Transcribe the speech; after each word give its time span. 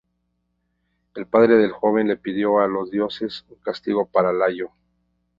El 1.13 1.27
padre 1.27 1.57
del 1.57 1.71
joven 1.73 2.07
le 2.07 2.17
pidió 2.17 2.59
a 2.59 2.67
los 2.67 2.89
dioses 2.89 3.45
un 3.49 3.57
castigo 3.57 4.07
para 4.07 4.33
Layo. 4.33 4.71